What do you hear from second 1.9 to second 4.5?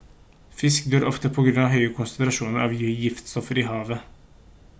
konsentrasjoner av giftstoffer i hav-vannet